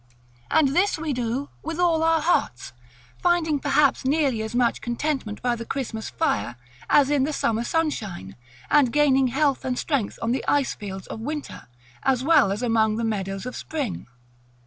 And 0.49 0.69
this 0.69 0.97
we 0.97 1.13
do 1.13 1.49
with 1.61 1.77
all 1.79 2.01
our 2.01 2.21
hearts; 2.21 2.73
finding 3.19 3.59
perhaps 3.59 4.03
nearly 4.03 4.41
as 4.41 4.55
much 4.55 4.81
contentment 4.81 5.43
by 5.43 5.55
the 5.55 5.63
Christmas 5.63 6.09
fire 6.09 6.55
as 6.89 7.11
in 7.11 7.23
the 7.23 7.31
summer 7.31 7.63
sunshine, 7.63 8.35
and 8.71 8.91
gaining 8.91 9.27
health 9.27 9.63
and 9.63 9.77
strength 9.77 10.17
on 10.19 10.31
the 10.31 10.43
ice 10.47 10.73
fields 10.73 11.05
of 11.05 11.19
winter, 11.19 11.67
as 12.01 12.23
well 12.23 12.51
as 12.51 12.63
among 12.63 12.95
the 12.95 13.03
meadows 13.03 13.45
of 13.45 13.55
spring. 13.55 14.07